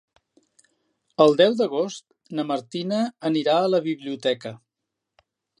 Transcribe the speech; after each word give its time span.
El 1.25 1.35
deu 1.41 1.57
d'agost 1.59 2.07
na 2.39 2.47
Martina 2.53 3.05
anirà 3.33 3.61
a 3.67 3.71
la 3.77 3.85
biblioteca. 3.93 4.57